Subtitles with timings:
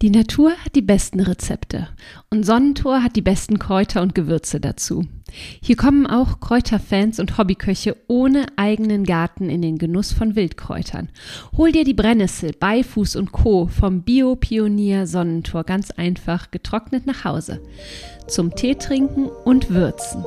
[0.00, 1.88] Die Natur hat die besten Rezepte
[2.30, 5.04] und Sonnentor hat die besten Kräuter und Gewürze dazu.
[5.60, 11.08] Hier kommen auch Kräuterfans und Hobbyköche ohne eigenen Garten in den Genuss von Wildkräutern.
[11.56, 13.66] Hol dir die Brennnessel, Beifuß und Co.
[13.66, 17.60] vom Bio-Pionier Sonnentor ganz einfach getrocknet nach Hause.
[18.28, 20.24] Zum Tee trinken und würzen.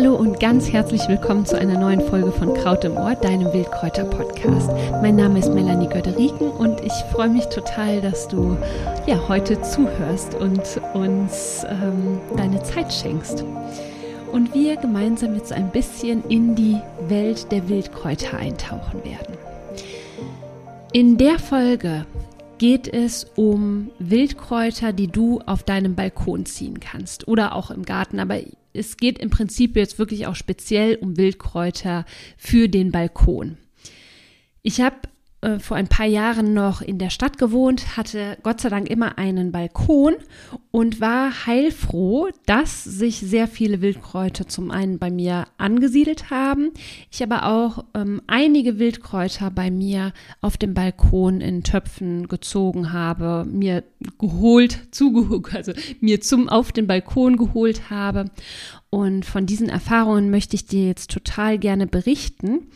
[0.00, 4.70] Hallo und ganz herzlich willkommen zu einer neuen Folge von Kraut im Ohr, deinem Wildkräuter-Podcast.
[5.02, 8.56] Mein Name ist Melanie Göderiken und ich freue mich total, dass du
[9.08, 10.62] ja heute zuhörst und
[10.94, 13.44] uns ähm, deine Zeit schenkst.
[14.30, 16.76] Und wir gemeinsam jetzt ein bisschen in die
[17.08, 19.36] Welt der Wildkräuter eintauchen werden.
[20.92, 22.06] In der Folge
[22.58, 28.20] geht es um Wildkräuter, die du auf deinem Balkon ziehen kannst oder auch im Garten.
[28.20, 28.36] Aber
[28.78, 33.58] es geht im Prinzip jetzt wirklich auch speziell um Wildkräuter für den Balkon.
[34.62, 34.96] Ich habe
[35.40, 39.18] äh, vor ein paar Jahren noch in der Stadt gewohnt, hatte Gott sei Dank immer
[39.18, 40.16] einen Balkon
[40.72, 46.72] und war heilfroh, dass sich sehr viele Wildkräuter zum einen bei mir angesiedelt haben.
[47.12, 53.46] Ich aber auch ähm, einige Wildkräuter bei mir auf dem Balkon in Töpfen gezogen habe,
[53.48, 53.84] mir
[54.18, 58.24] geholt, zugeholt, also mir zum auf den Balkon geholt habe.
[58.90, 62.66] Und von diesen Erfahrungen möchte ich dir jetzt total gerne berichten,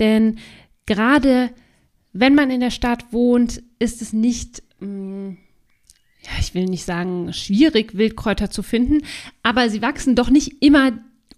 [0.00, 0.38] denn
[0.84, 1.50] gerade
[2.20, 5.30] wenn man in der Stadt wohnt, ist es nicht, mm,
[6.22, 9.02] ja, ich will nicht sagen schwierig, Wildkräuter zu finden,
[9.42, 10.92] aber sie wachsen doch nicht immer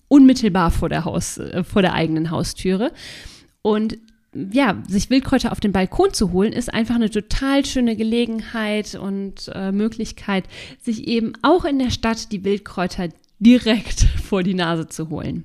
[0.09, 2.93] unmittelbar vor der Haus, äh, vor der eigenen Haustüre.
[3.63, 3.99] Und
[4.33, 9.51] ja, sich Wildkräuter auf den Balkon zu holen, ist einfach eine total schöne Gelegenheit und
[9.55, 10.45] äh, Möglichkeit,
[10.81, 13.09] sich eben auch in der Stadt die Wildkräuter
[13.39, 15.45] direkt vor die Nase zu holen.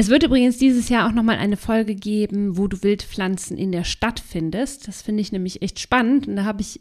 [0.00, 3.82] Es wird übrigens dieses Jahr auch nochmal eine Folge geben, wo du Wildpflanzen in der
[3.82, 4.86] Stadt findest.
[4.86, 6.80] Das finde ich nämlich echt spannend und da habe ich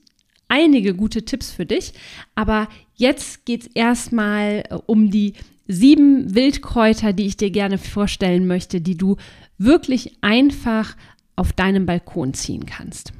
[0.50, 1.94] einige gute Tipps für dich.
[2.36, 5.34] Aber jetzt geht es erstmal äh, um die
[5.66, 9.16] sieben Wildkräuter, die ich dir gerne vorstellen möchte, die du
[9.58, 10.96] wirklich einfach
[11.36, 13.14] auf deinem Balkon ziehen kannst.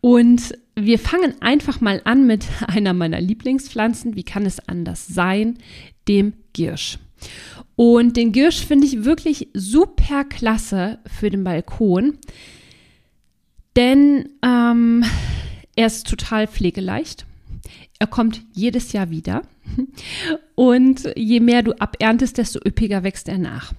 [0.00, 4.16] Und wir fangen einfach mal an mit einer meiner Lieblingspflanzen.
[4.16, 5.58] Wie kann es anders sein?
[6.08, 6.98] Dem Girsch.
[7.76, 12.18] Und den Girsch finde ich wirklich super klasse für den Balkon,
[13.76, 15.04] denn ähm,
[15.74, 17.26] er ist total pflegeleicht.
[17.98, 19.42] Er kommt jedes Jahr wieder.
[20.54, 23.72] Und je mehr du aberntest, desto üppiger wächst er nach.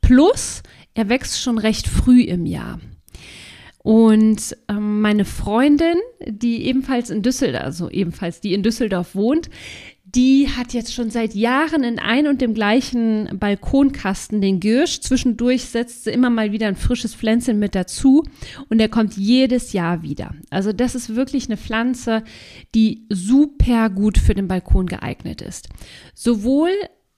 [0.00, 0.62] Plus,
[0.94, 2.80] er wächst schon recht früh im Jahr.
[3.78, 9.48] Und ähm, meine Freundin, die ebenfalls in Düsseldorf, also ebenfalls die in Düsseldorf wohnt,
[10.14, 15.00] die hat jetzt schon seit Jahren in ein und dem gleichen Balkonkasten den Girsch.
[15.00, 18.24] Zwischendurch setzt sie immer mal wieder ein frisches Pflänzchen mit dazu
[18.70, 20.34] und der kommt jedes Jahr wieder.
[20.48, 22.22] Also das ist wirklich eine Pflanze,
[22.74, 25.68] die super gut für den Balkon geeignet ist.
[26.14, 26.70] Sowohl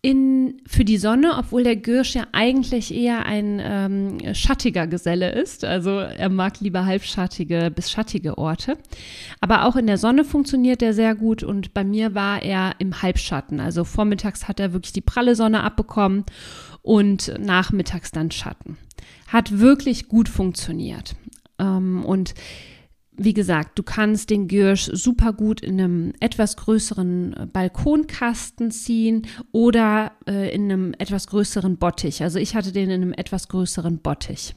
[0.02, 5.62] in, für die Sonne, obwohl der Girsch ja eigentlich eher ein ähm, schattiger Geselle ist.
[5.62, 8.78] Also er mag lieber halbschattige bis schattige Orte.
[9.40, 13.02] Aber auch in der Sonne funktioniert er sehr gut und bei mir war er im
[13.02, 13.60] Halbschatten.
[13.60, 16.24] Also vormittags hat er wirklich die pralle Sonne abbekommen
[16.80, 18.78] und nachmittags dann Schatten.
[19.28, 21.14] Hat wirklich gut funktioniert.
[21.58, 22.32] Ähm, und
[23.16, 29.26] wie gesagt, du kannst den Giersch super gut in einem etwas größeren äh, Balkonkasten ziehen
[29.52, 32.22] oder äh, in einem etwas größeren Bottich.
[32.22, 34.54] Also ich hatte den in einem etwas größeren Bottich.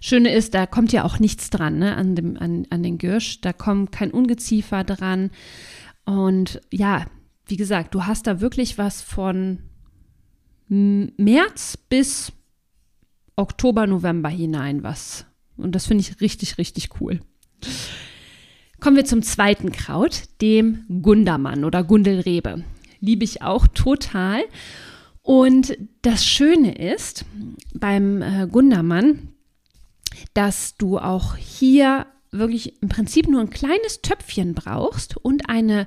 [0.00, 3.40] Schöne ist, da kommt ja auch nichts dran ne, an, dem, an, an den Giersch.
[3.40, 5.30] Da kommt kein Ungeziefer dran.
[6.04, 7.06] Und ja,
[7.46, 9.58] wie gesagt, du hast da wirklich was von
[10.68, 12.32] März bis
[13.36, 15.26] Oktober, November hinein, was
[15.62, 17.20] und das finde ich richtig, richtig cool.
[18.80, 22.64] Kommen wir zum zweiten Kraut, dem Gundermann oder Gundelrebe.
[23.00, 24.42] Liebe ich auch total.
[25.22, 27.26] Und das Schöne ist
[27.74, 29.28] beim äh, Gundermann,
[30.34, 35.86] dass du auch hier wirklich im Prinzip nur ein kleines Töpfchen brauchst und eine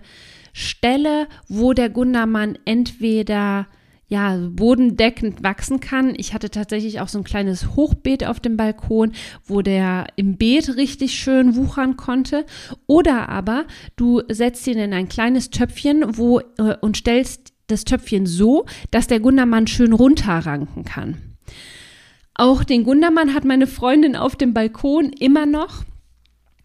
[0.53, 3.67] Stelle, wo der Gundermann entweder
[4.13, 6.13] ja, bodendeckend wachsen kann.
[6.15, 9.13] Ich hatte tatsächlich auch so ein kleines Hochbeet auf dem Balkon,
[9.44, 12.45] wo der im Beet richtig schön wuchern konnte.
[12.86, 13.65] Oder aber
[13.95, 19.07] du setzt ihn in ein kleines Töpfchen wo, äh, und stellst das Töpfchen so, dass
[19.07, 21.18] der Gundermann schön runterranken kann.
[22.36, 25.86] Auch den Gundermann hat meine Freundin auf dem Balkon immer noch.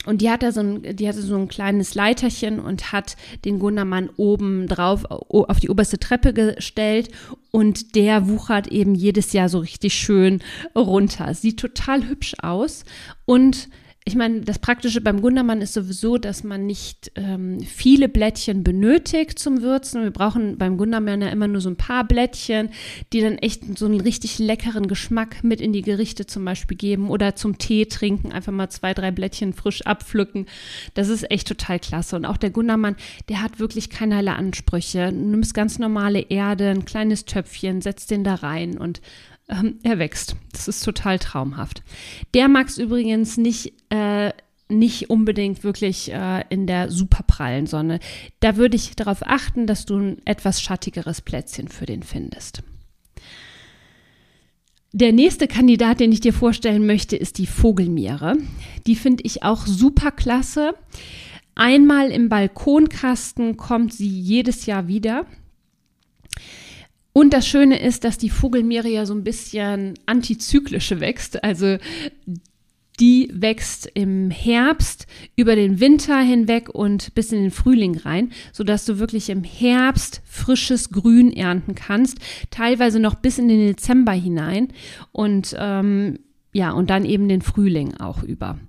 [0.07, 3.59] Und die, hat da so ein, die hatte so ein kleines Leiterchen und hat den
[3.59, 7.11] Gundermann oben drauf auf die oberste Treppe gestellt
[7.51, 10.41] und der wuchert eben jedes Jahr so richtig schön
[10.75, 11.35] runter.
[11.35, 12.85] Sieht total hübsch aus
[13.27, 13.69] und
[14.09, 19.39] ich meine, das Praktische beim Gundermann ist sowieso, dass man nicht ähm, viele Blättchen benötigt
[19.39, 20.03] zum Würzen.
[20.03, 22.71] Wir brauchen beim Gundermann ja immer nur so ein paar Blättchen,
[23.13, 27.11] die dann echt so einen richtig leckeren Geschmack mit in die Gerichte zum Beispiel geben
[27.11, 30.47] oder zum Tee trinken, einfach mal zwei, drei Blättchen frisch abpflücken.
[30.95, 32.17] Das ist echt total klasse.
[32.17, 32.97] Und auch der Gundermann,
[33.29, 35.11] der hat wirklich keinerlei Ansprüche.
[35.13, 39.03] Du nimmst ganz normale Erde, ein kleines Töpfchen, setzt den da rein und
[39.49, 40.37] ähm, er wächst.
[40.53, 41.83] Das ist total traumhaft.
[42.35, 44.33] Der mag es übrigens nicht, äh,
[44.69, 48.01] nicht unbedingt wirklich äh, in der super prallen Sonne.
[48.41, 52.63] Da würde ich darauf achten, dass du ein etwas schattigeres Plätzchen für den findest.
[54.93, 58.37] Der nächste Kandidat, den ich dir vorstellen möchte, ist die Vogelmiere.
[58.87, 60.75] Die finde ich auch super klasse.
[61.55, 65.27] Einmal im Balkonkasten kommt sie jedes Jahr wieder.
[67.19, 71.43] Und das Schöne ist, dass die Vogelmeere ja so ein bisschen antizyklische wächst.
[71.43, 71.79] Also
[73.01, 78.85] die wächst im Herbst über den Winter hinweg und bis in den Frühling rein, sodass
[78.85, 82.19] du wirklich im Herbst frisches Grün ernten kannst,
[82.51, 84.69] teilweise noch bis in den Dezember hinein
[85.11, 86.21] und ähm,
[86.53, 88.61] ja, und dann eben den Frühling auch über.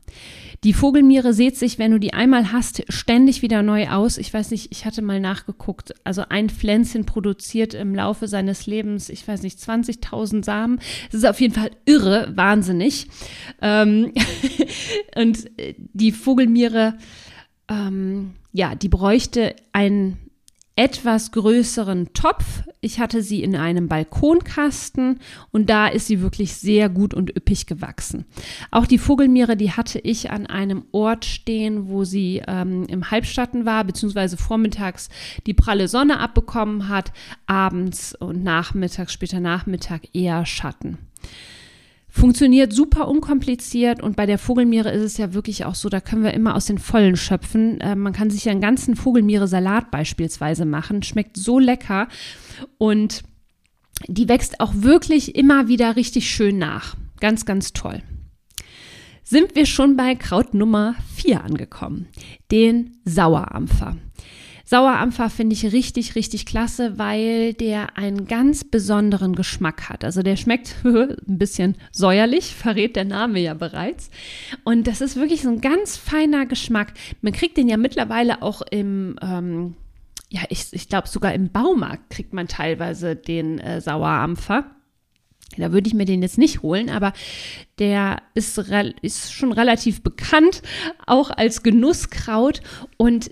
[0.64, 4.18] Die Vogelmiere sieht sich, wenn du die einmal hast, ständig wieder neu aus.
[4.18, 5.94] Ich weiß nicht, ich hatte mal nachgeguckt.
[6.04, 10.80] Also ein Pflänzchen produziert im Laufe seines Lebens, ich weiß nicht, 20.000 Samen.
[11.12, 13.08] Das ist auf jeden Fall irre, wahnsinnig.
[13.62, 14.14] Ähm
[15.16, 16.98] und die Vogelmiere,
[17.70, 20.18] ähm, ja, die bräuchte ein
[20.80, 22.64] etwas größeren Topf.
[22.80, 25.20] Ich hatte sie in einem Balkonkasten
[25.52, 28.24] und da ist sie wirklich sehr gut und üppig gewachsen.
[28.72, 33.66] Auch die Vogelmiere, die hatte ich an einem Ort stehen, wo sie ähm, im Halbschatten
[33.66, 35.10] war, beziehungsweise vormittags
[35.46, 37.12] die pralle Sonne abbekommen hat,
[37.46, 40.98] abends und nachmittags, später Nachmittag eher Schatten.
[42.20, 46.22] Funktioniert super unkompliziert und bei der Vogelmiere ist es ja wirklich auch so, da können
[46.22, 47.80] wir immer aus den Vollen schöpfen.
[47.80, 51.02] Äh, man kann sich ja einen ganzen Vogelmiere-Salat beispielsweise machen.
[51.02, 52.10] Schmeckt so lecker
[52.78, 53.24] und
[54.10, 56.98] die wächst auch wirklich immer wieder richtig schön nach.
[57.22, 58.02] Ganz, ganz toll.
[59.24, 62.10] Sind wir schon bei Kraut Nummer 4 angekommen,
[62.52, 63.96] den Sauerampfer.
[64.70, 70.06] Sauerampfer finde ich richtig, richtig klasse, weil der einen ganz besonderen Geschmack hat.
[70.06, 74.12] Also der schmeckt ein bisschen säuerlich, verrät der Name ja bereits.
[74.64, 76.94] Und das ist wirklich so ein ganz feiner Geschmack.
[77.22, 79.74] Man kriegt den ja mittlerweile auch im, ähm,
[80.30, 84.66] ja, ich, ich glaube sogar im Baumarkt kriegt man teilweise den äh, Sauerampfer.
[85.58, 87.14] Da würde ich mir den jetzt nicht holen, aber
[87.80, 88.56] der ist,
[89.02, 90.62] ist schon relativ bekannt,
[91.08, 92.62] auch als Genusskraut.
[92.98, 93.32] Und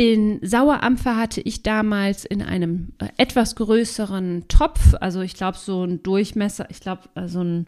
[0.00, 5.84] den Sauerampfer hatte ich damals in einem äh, etwas größeren Topf, also ich glaube so
[5.84, 7.66] ein Durchmesser, ich glaube äh, so ein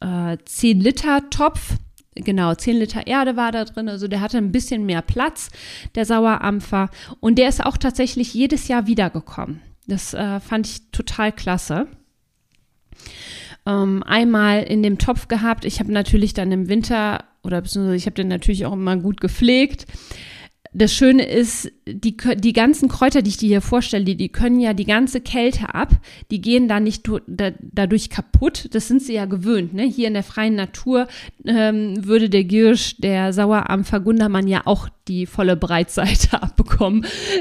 [0.00, 1.76] äh, 10 Liter Topf.
[2.16, 5.50] Genau, 10 Liter Erde war da drin, also der hatte ein bisschen mehr Platz,
[5.94, 6.90] der Sauerampfer.
[7.20, 9.60] Und der ist auch tatsächlich jedes Jahr wiedergekommen.
[9.86, 11.86] Das äh, fand ich total klasse.
[13.66, 15.64] Ähm, einmal in dem Topf gehabt.
[15.64, 19.20] Ich habe natürlich dann im Winter, oder beziehungsweise ich habe den natürlich auch immer gut
[19.20, 19.86] gepflegt
[20.76, 24.60] das Schöne ist, die, die ganzen Kräuter, die ich dir hier vorstelle, die, die können
[24.60, 25.90] ja die ganze Kälte ab.
[26.30, 28.68] Die gehen da nicht da, dadurch kaputt.
[28.72, 29.72] Das sind sie ja gewöhnt.
[29.72, 29.84] Ne?
[29.84, 31.08] Hier in der freien Natur
[31.46, 36.65] ähm, würde der Giersch, der Sauerampfer Gundermann ja auch die volle Breitseite abbekommen,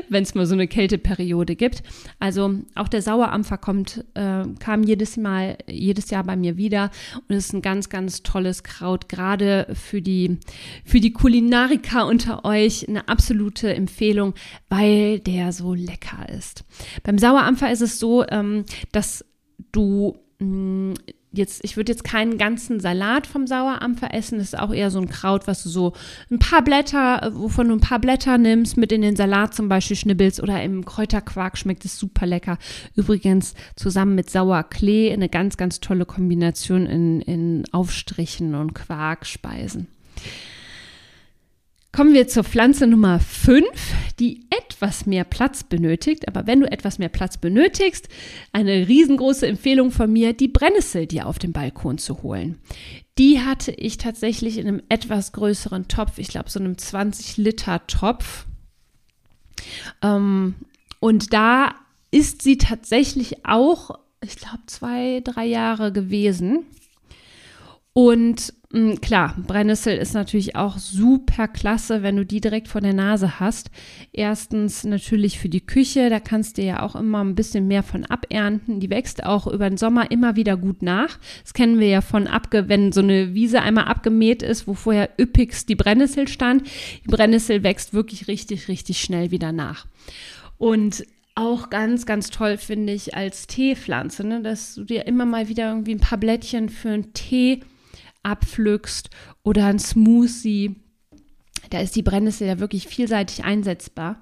[0.09, 1.83] wenn es mal so eine Kälteperiode gibt.
[2.19, 6.91] Also auch der Sauerampfer kommt, äh, kam jedes Mal, jedes Jahr bei mir wieder
[7.27, 10.39] und ist ein ganz, ganz tolles Kraut, gerade für die,
[10.83, 14.33] für die Kulinariker unter euch eine absolute Empfehlung,
[14.69, 16.63] weil der so lecker ist.
[17.03, 19.25] Beim Sauerampfer ist es so, ähm, dass
[19.71, 20.93] du mh, mm,
[21.37, 24.37] jetzt, ich würde jetzt keinen ganzen Salat vom Sauerampfer essen.
[24.37, 25.93] Das ist auch eher so ein Kraut, was du so
[26.31, 29.97] ein paar Blätter, wovon du ein paar Blätter nimmst, mit in den Salat zum Beispiel
[29.97, 32.57] schnibbelst oder im Kräuterquark schmeckt es super lecker.
[32.95, 39.87] Übrigens zusammen mit Sauerklee eine ganz, ganz tolle Kombination in, in Aufstrichen und Quarkspeisen.
[41.95, 43.65] Kommen wir zur Pflanze Nummer 5,
[44.19, 46.27] die etwas mehr Platz benötigt.
[46.27, 48.09] Aber wenn du etwas mehr Platz benötigst,
[48.51, 52.59] eine riesengroße Empfehlung von mir, die Brennnessel dir auf dem Balkon zu holen.
[53.17, 57.87] Die hatte ich tatsächlich in einem etwas größeren Topf, ich glaube so einem 20 Liter
[57.87, 58.45] Topf.
[60.01, 60.55] Ähm,
[60.99, 61.75] und da
[62.11, 66.65] ist sie tatsächlich auch, ich glaube, zwei, drei Jahre gewesen.
[67.93, 68.53] Und
[68.99, 73.71] klar, Brennnessel ist natürlich auch super klasse, wenn du die direkt vor der Nase hast.
[74.11, 78.05] Erstens natürlich für die Küche, da kannst du ja auch immer ein bisschen mehr von
[78.05, 78.81] abernten.
[78.81, 81.19] Die wächst auch über den Sommer immer wieder gut nach.
[81.43, 85.09] Das kennen wir ja von abge, wenn so eine Wiese einmal abgemäht ist, wo vorher
[85.19, 86.67] üppigst die Brennnessel stand.
[87.05, 89.85] Die Brennnessel wächst wirklich richtig, richtig schnell wieder nach.
[90.57, 94.41] Und auch ganz, ganz toll finde ich als Teepflanze, ne?
[94.41, 97.61] dass du dir immer mal wieder irgendwie ein paar Blättchen für einen Tee
[98.25, 99.09] abpflückst
[99.43, 100.75] oder ein Smoothie.
[101.69, 104.21] Da ist die Brennnessel ja wirklich vielseitig einsetzbar.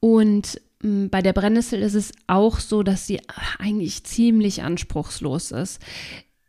[0.00, 3.20] Und hm, bei der Brennnessel ist es auch so, dass sie
[3.58, 5.80] eigentlich ziemlich anspruchslos ist.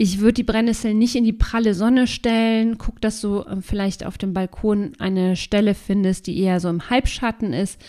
[0.02, 2.78] Ich würde die Brennnessel nicht in die pralle Sonne stellen.
[2.78, 6.90] Guck, dass du ähm, vielleicht auf dem Balkon eine Stelle findest, die eher so im
[6.90, 7.82] Halbschatten ist.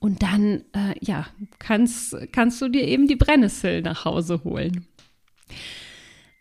[0.00, 1.26] Und dann, äh, ja,
[1.58, 4.86] kannst, kannst du dir eben die Brennnessel nach Hause holen.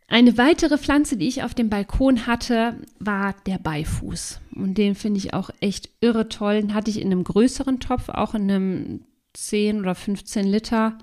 [0.09, 4.39] Eine weitere Pflanze, die ich auf dem Balkon hatte, war der Beifuß.
[4.55, 6.61] Und den finde ich auch echt irre toll.
[6.61, 9.01] Den hatte ich in einem größeren Topf, auch in einem
[9.33, 10.97] 10 oder 15 Liter.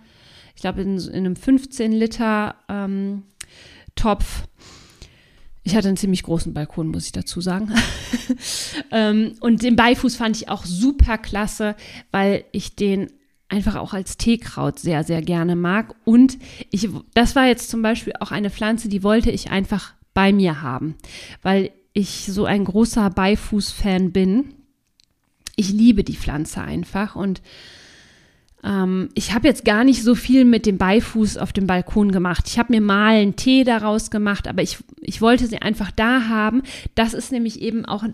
[0.57, 3.25] Ich glaube, in, in, einem 15 Liter ähm,
[3.95, 4.45] Topf.
[5.65, 7.73] Ich hatte einen ziemlich großen Balkon, muss ich dazu sagen.
[8.91, 11.77] ähm, und den Beifuß fand ich auch super klasse,
[12.11, 13.11] weil ich den
[13.55, 15.95] einfach auch als Teekraut sehr, sehr gerne mag.
[16.05, 16.39] Und
[16.71, 20.63] ich, das war jetzt zum Beispiel auch eine Pflanze, die wollte ich einfach bei mir
[20.63, 20.97] haben,
[21.43, 24.55] weil ich so ein großer Beifuß-Fan bin.
[25.57, 27.41] Ich liebe die Pflanze einfach und
[28.65, 32.45] ähm, ich habe jetzt gar nicht so viel mit dem Beifuß auf dem Balkon gemacht.
[32.49, 36.29] Ich habe mir mal einen Tee daraus gemacht, aber ich, ich wollte sie einfach da
[36.29, 36.63] haben.
[36.97, 38.05] Das ist nämlich eben auch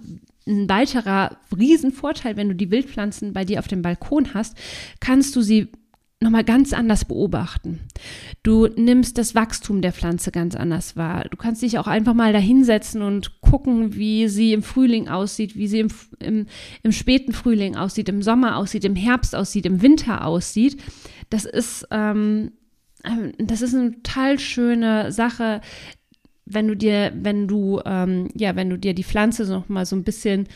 [0.50, 4.56] ein weiterer Riesenvorteil, wenn du die Wildpflanzen bei dir auf dem Balkon hast,
[5.00, 5.68] kannst du sie
[6.22, 7.80] nochmal ganz anders beobachten.
[8.42, 11.24] Du nimmst das Wachstum der Pflanze ganz anders wahr.
[11.30, 15.66] Du kannst dich auch einfach mal dahinsetzen und gucken, wie sie im Frühling aussieht, wie
[15.66, 15.88] sie im,
[16.18, 16.46] im,
[16.82, 20.82] im späten Frühling aussieht, im Sommer aussieht, im Herbst aussieht, im Winter aussieht.
[21.30, 22.52] Das ist, ähm,
[23.02, 25.62] ähm das ist eine total schöne Sache,
[26.52, 29.96] wenn du dir, wenn du, ähm, ja, wenn du dir die Pflanze noch mal so
[29.96, 30.48] ein bisschen,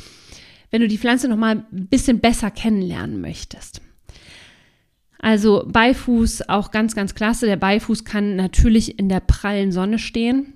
[0.71, 3.81] wenn du die Pflanze noch mal ein bisschen besser kennenlernen möchtest.
[5.25, 7.47] Also Beifuß auch ganz, ganz klasse.
[7.47, 10.53] Der Beifuß kann natürlich in der prallen Sonne stehen.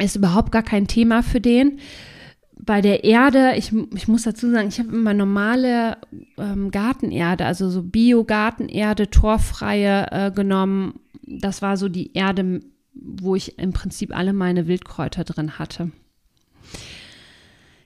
[0.00, 1.78] Ist überhaupt gar kein Thema für den.
[2.58, 5.98] Bei der Erde, ich, ich muss dazu sagen, ich habe immer normale
[6.36, 10.98] ähm, Gartenerde, also so Bio-Gartenerde, torfreie äh, genommen.
[11.22, 12.62] Das war so die Erde,
[13.00, 15.90] wo ich im Prinzip alle meine Wildkräuter drin hatte.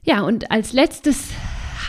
[0.03, 1.29] Ja, und als letztes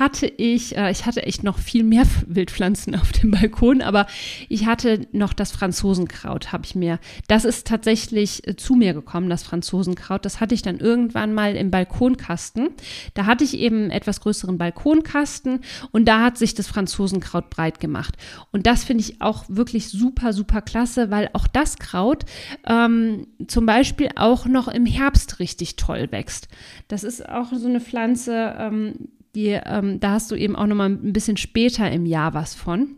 [0.01, 4.07] hatte ich, äh, ich hatte echt noch viel mehr Wildpflanzen auf dem Balkon, aber
[4.49, 6.99] ich hatte noch das Franzosenkraut, habe ich mir.
[7.27, 10.25] Das ist tatsächlich äh, zu mir gekommen, das Franzosenkraut.
[10.25, 12.69] Das hatte ich dann irgendwann mal im Balkonkasten.
[13.13, 15.59] Da hatte ich eben einen etwas größeren Balkonkasten
[15.91, 18.17] und da hat sich das Franzosenkraut breit gemacht.
[18.51, 22.25] Und das finde ich auch wirklich super, super klasse, weil auch das Kraut
[22.67, 26.47] ähm, zum Beispiel auch noch im Herbst richtig toll wächst.
[26.87, 28.93] Das ist auch so eine Pflanze, ähm,
[29.35, 32.55] die, ähm, da hast du eben auch noch mal ein bisschen später im Jahr was
[32.55, 32.95] von.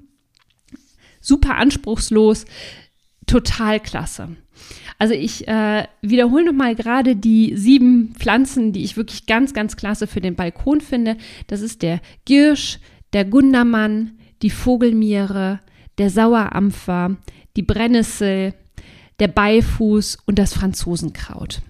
[1.20, 2.46] Super anspruchslos,
[3.25, 4.36] total klasse.
[5.00, 10.08] Also ich äh, wiederhole nochmal gerade die sieben Pflanzen, die ich wirklich ganz, ganz klasse
[10.08, 11.18] für den Balkon finde.
[11.48, 12.80] Das ist der Girsch,
[13.13, 15.60] der Gundermann, die Vogelmiere,
[15.98, 17.18] der Sauerampfer,
[17.56, 18.54] die Brennnessel,
[19.20, 21.62] der Beifuß und das Franzosenkraut.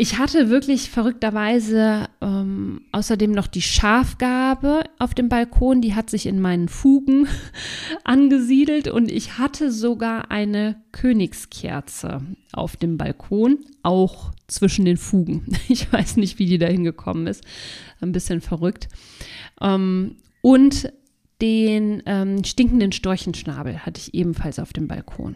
[0.00, 6.26] Ich hatte wirklich verrückterweise ähm, außerdem noch die Schafgabe auf dem Balkon, die hat sich
[6.26, 7.26] in meinen Fugen
[8.04, 15.44] angesiedelt und ich hatte sogar eine Königskerze auf dem Balkon, auch zwischen den Fugen.
[15.68, 17.42] Ich weiß nicht, wie die da hingekommen ist.
[18.00, 18.88] Ein bisschen verrückt.
[19.60, 20.92] Ähm, und
[21.42, 25.34] den ähm, stinkenden Storchenschnabel hatte ich ebenfalls auf dem Balkon.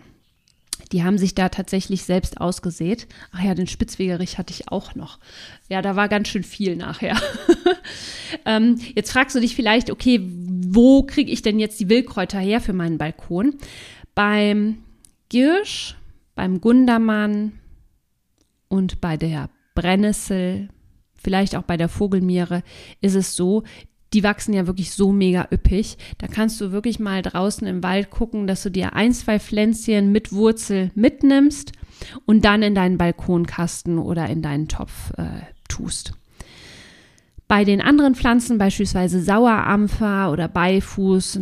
[0.93, 3.09] Die haben sich da tatsächlich selbst ausgesät.
[3.33, 5.19] Ach ja, den Spitzwegerich hatte ich auch noch.
[5.69, 7.17] Ja, da war ganz schön viel nachher.
[8.47, 12.61] ähm, jetzt fragst du dich vielleicht, okay, wo kriege ich denn jetzt die Wildkräuter her
[12.61, 13.55] für meinen Balkon?
[14.15, 14.79] Beim
[15.31, 15.97] Girsch,
[16.35, 17.53] beim Gundermann
[18.69, 20.69] und bei der Brennnessel,
[21.15, 22.63] vielleicht auch bei der Vogelmiere,
[23.01, 23.63] ist es so,
[24.15, 25.97] die wachsen ja wirklich so mega üppig.
[26.19, 30.13] Da kannst du wirklich mal draußen im Wald gucken, dass du dir ein, zwei Pflänzchen
[30.13, 31.73] mit Wurzel mitnimmst
[32.27, 36.13] und dann in deinen Balkonkasten oder in deinen Topf äh, tust.
[37.49, 41.39] Bei den anderen Pflanzen, beispielsweise Sauerampfer oder Beifuß,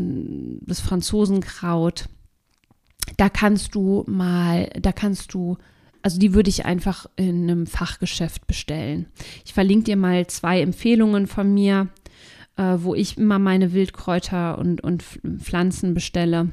[0.63, 2.07] das Franzosenkraut,
[3.17, 5.57] da kannst du mal, da kannst du
[6.03, 9.07] Also die würde ich einfach in einem Fachgeschäft bestellen.
[9.45, 11.89] Ich verlinke dir mal zwei Empfehlungen von mir,
[12.61, 16.51] äh, wo ich immer meine Wildkräuter und, und Pflanzen bestelle.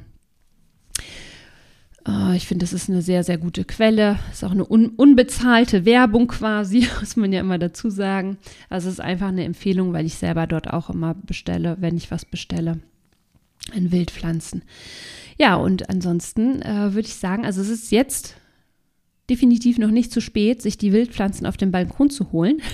[2.07, 4.17] Äh, ich finde, das ist eine sehr, sehr gute Quelle.
[4.31, 8.37] Ist auch eine un unbezahlte Werbung quasi, muss man ja immer dazu sagen.
[8.69, 12.09] Also es ist einfach eine Empfehlung, weil ich selber dort auch immer bestelle, wenn ich
[12.09, 12.79] was bestelle
[13.75, 14.63] an Wildpflanzen.
[15.37, 18.37] Ja, und ansonsten äh, würde ich sagen, also es ist jetzt
[19.29, 22.61] definitiv noch nicht zu spät, sich die Wildpflanzen auf dem Balkon zu holen.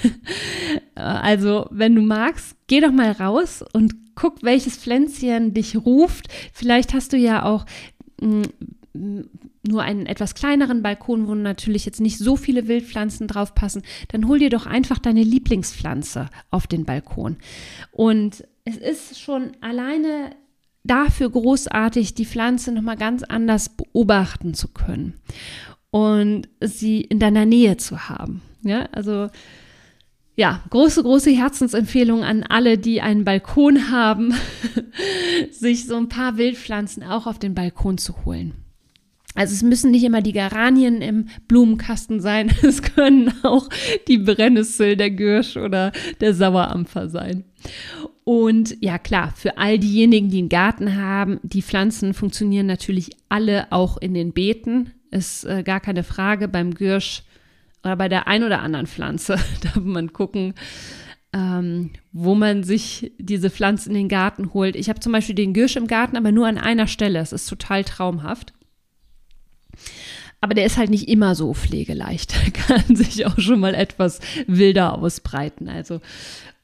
[0.95, 6.27] Äh, also, wenn du magst, geh doch mal raus und guck, welches Pflänzchen dich ruft.
[6.53, 7.65] Vielleicht hast du ja auch
[8.22, 8.43] mh,
[8.93, 9.29] hm,
[9.67, 14.38] nur einen etwas kleineren Balkon, wo natürlich jetzt nicht so viele Wildpflanzen draufpassen, dann hol
[14.39, 17.38] dir doch einfach deine Lieblingspflanze auf den Balkon.
[17.91, 20.36] Und es ist schon alleine
[20.83, 25.15] dafür großartig, die Pflanze nochmal ganz anders beobachten zu können
[25.93, 28.41] und sie in deiner Nähe zu haben.
[28.63, 29.29] Ja, also
[30.35, 34.33] ja, große, große Herzensempfehlung an alle, die einen Balkon haben,
[35.51, 38.53] sich so ein paar Wildpflanzen auch auf den Balkon zu holen.
[39.35, 43.69] Also es müssen nicht immer die Geranien im Blumenkasten sein, es können auch
[44.07, 47.43] die Brennnessel, der Gürsch oder der Sauerampfer sein.
[48.23, 53.71] Und ja klar, für all diejenigen, die einen Garten haben, die Pflanzen funktionieren natürlich alle
[53.71, 54.93] auch in den Beeten.
[55.13, 57.22] Ist äh, gar keine Frage beim Gürsch
[57.84, 59.38] oder bei der ein oder anderen Pflanze.
[59.62, 60.55] Da muss man gucken,
[61.34, 64.75] ähm, wo man sich diese Pflanzen in den Garten holt.
[64.75, 67.20] Ich habe zum Beispiel den Gürsch im Garten, aber nur an einer Stelle.
[67.20, 68.53] Es ist total traumhaft.
[70.41, 72.34] Aber der ist halt nicht immer so pflegeleicht.
[72.43, 75.70] Der kann sich auch schon mal etwas wilder ausbreiten.
[75.70, 76.01] Also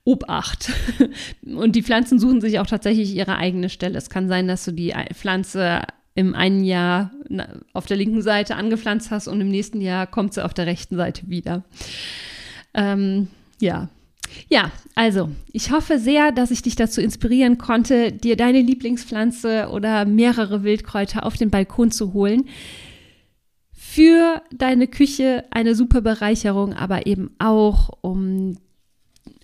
[0.04, 0.72] Obacht.
[1.46, 3.98] Und die Pflanzen suchen sich auch tatsächlich ihre eigene Stelle.
[3.98, 5.84] Es kann sein, dass du die Pflanze
[6.20, 7.12] im einen Jahr
[7.72, 10.98] auf der linken Seite angepflanzt hast und im nächsten Jahr kommt sie auf der rechten
[10.98, 11.64] Seite wieder.
[12.74, 13.30] Ähm,
[13.62, 13.88] ja.
[14.50, 20.06] Ja, also ich hoffe sehr, dass ich dich dazu inspirieren konnte, dir deine Lieblingspflanze oder
[20.06, 22.48] mehrere Wildkräuter auf den Balkon zu holen.
[23.72, 28.58] Für deine Küche eine super Bereicherung, aber eben auch, um,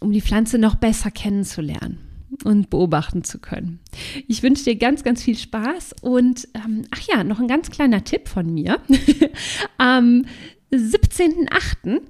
[0.01, 2.04] um die Pflanze noch besser kennenzulernen
[2.43, 3.79] und beobachten zu können.
[4.27, 8.03] Ich wünsche dir ganz, ganz viel Spaß und ähm, ach ja, noch ein ganz kleiner
[8.03, 8.79] Tipp von mir.
[9.77, 10.25] Am
[10.71, 12.01] 17.08.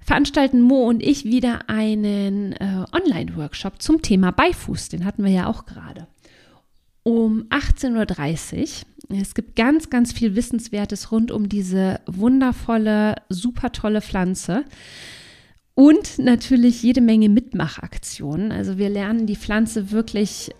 [0.00, 4.88] veranstalten Mo und ich wieder einen äh, Online-Workshop zum Thema Beifuß.
[4.88, 6.06] Den hatten wir ja auch gerade.
[7.04, 9.20] Um 18.30 Uhr.
[9.20, 14.64] Es gibt ganz, ganz viel Wissenswertes rund um diese wundervolle, super tolle Pflanze.
[15.74, 18.52] Und natürlich jede Menge Mitmachaktionen.
[18.52, 20.50] Also wir lernen die Pflanze wirklich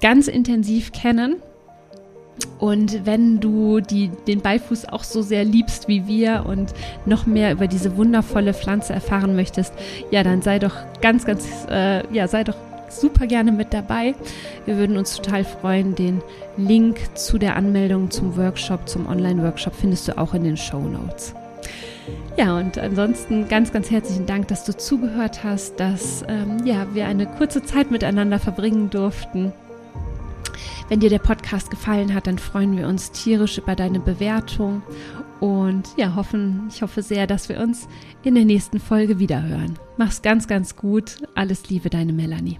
[0.00, 1.36] ganz intensiv kennen.
[2.58, 6.72] Und wenn du die, den Beifuß auch so sehr liebst wie wir und
[7.06, 9.74] noch mehr über diese wundervolle Pflanze erfahren möchtest,
[10.10, 12.56] ja, dann sei doch ganz, ganz, äh, ja, sei doch
[12.88, 14.14] super gerne mit dabei.
[14.64, 15.94] Wir würden uns total freuen.
[15.94, 16.22] Den
[16.56, 21.34] Link zu der Anmeldung zum Workshop, zum Online-Workshop findest du auch in den Show Notes.
[22.36, 27.06] Ja, und ansonsten ganz, ganz herzlichen Dank, dass du zugehört hast, dass ähm, ja, wir
[27.06, 29.52] eine kurze Zeit miteinander verbringen durften.
[30.88, 34.82] Wenn dir der Podcast gefallen hat, dann freuen wir uns tierisch über deine Bewertung
[35.40, 37.88] und ja, hoffen, ich hoffe sehr, dass wir uns
[38.22, 39.78] in der nächsten Folge wiederhören.
[39.96, 41.16] Mach's ganz, ganz gut.
[41.34, 42.58] Alles Liebe, deine Melanie.